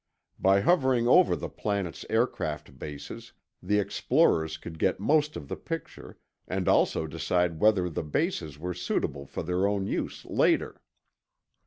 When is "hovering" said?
0.61-1.07